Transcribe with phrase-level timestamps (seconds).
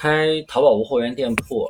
[0.00, 1.68] 开淘宝无货源店铺，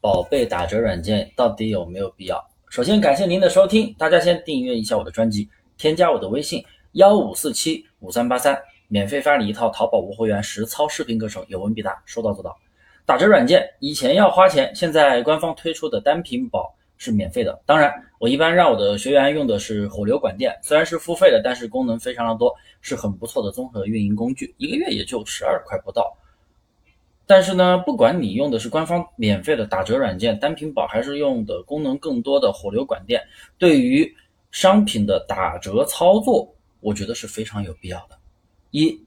[0.00, 2.44] 宝贝打折软件到底有没有必要？
[2.68, 5.48] 首先感谢您的收听，大家先订阅一下我的专辑，
[5.78, 6.64] 添加我的微信
[6.94, 12.56] 幺五四七五三八三，免费发你一套淘宝无货源实操视频课程，有问必答，说到做到。
[13.06, 17.56] 打折软件以前要花钱，现在官方推出的单品宝是免费的。
[17.64, 26.12] 当然，我一般让我的学员用的是火流管店，虽然是付费的，但是功能非常的多，是很不错的综合运营工具，一个月也就十二块不到。
[27.26, 33.22] 但是呢，不管你用的是官方免费的打折软件单品宝，还是用的功能更多的火流管店，
[33.56, 34.14] 对于
[34.50, 38.16] 商品的打折操作，我觉得是非常有必要的。
[38.72, 39.00] 一，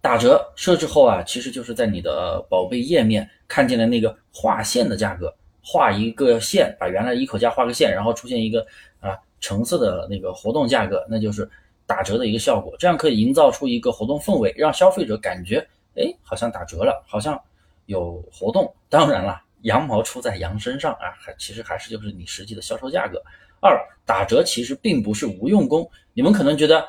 [0.00, 5.34] 打折设置后啊，其实就是在你的宝贝页面看见了那个划线的价格，
[5.64, 8.64] 画一个线，把原来一口价画个线，然后出现一个
[9.00, 11.50] 啊橙色的那个活动价格，那就是
[11.86, 12.72] 打折的一个效果。
[12.78, 15.66] 这样可以营造出一个活动氛围，让消费者感觉。
[15.96, 17.40] 哎，好像打折了，好像
[17.86, 18.72] 有活动。
[18.88, 23.22] 当然了， 羊毛出在羊身上啊，还其实还是就是你实际的销售价格。
[23.60, 25.88] 二，打折其实并不是无用功。
[26.14, 26.86] 你们可能觉得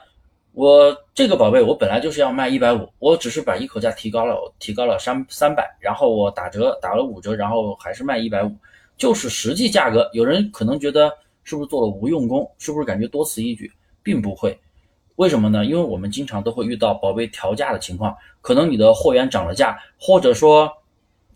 [0.54, 8.52] 我这个宝贝我本来就是要卖一百五，我只是把一口价提高了，提高了三三百，然后我打折打了五折，然后还是卖一百五，
[8.98, 10.10] 就是实际价格。
[10.14, 11.12] 有人可能觉得
[11.44, 12.50] 是不是做了无用功？
[12.58, 13.72] 是不是感觉多此一举？
[14.02, 14.60] 并不会。
[15.18, 15.64] 为什么呢？
[15.64, 20.72] 因为我们经常都会遇到宝贝调价的情况，可能你的货源涨了价，或者说，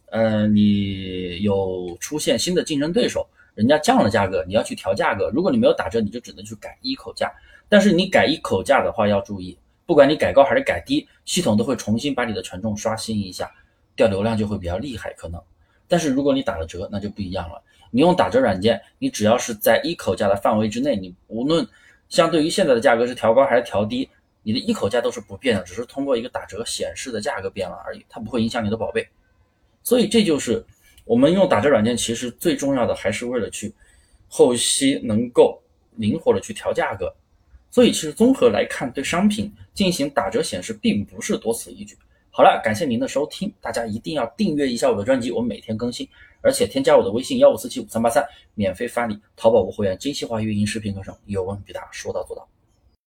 [0.09, 5.29] 呃，你有出现新的竞争对手，人家降了价格，你要去调价格。
[5.29, 7.31] 如果你没有打折，你就只能去改一口价。
[7.69, 9.55] 但是你改一口价的话，要注意，
[9.85, 13.51] 不管你改高还是改低，系统都会重新把你的权重刷新一下，
[13.95, 15.39] 掉流量就会比较厉害，可能。
[15.87, 17.61] 但是如果你打了折，那就不一样了。
[17.91, 21.67] 你用打折软件，你只要是在一口价的范围之内，你无论。
[22.09, 24.09] 相对于现在的价格是调高还是调低，
[24.43, 29.07] 你的一口价都是不变的，只是通过一个打折显示的价格变了而已，它不会影响你的宝贝。
[29.83, 30.65] 所以这就是
[31.05, 33.73] 我们用打折软件，其实最重要的还是为了去
[34.27, 35.61] 后期能够
[35.95, 37.13] 灵活的去调价格。
[37.69, 41.97] 所以其实综合来看，对商品进行打折显示并不是多此一举。
[42.37, 46.07] 好了，感谢您的收听，大家一定要订阅一下我的专辑，我每天更新。
[46.39, 52.47] 而且添加我的微信幺五四七五三八三，免费发你淘宝无货源精细化运营视频课程，有问必答，说到做到。